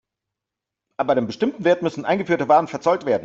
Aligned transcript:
Ab 0.97 1.09
einem 1.11 1.27
bestimmten 1.27 1.63
Wert 1.63 1.83
müssen 1.83 2.05
eingeführte 2.05 2.47
Waren 2.47 2.67
verzollt 2.67 3.05
werden. 3.05 3.19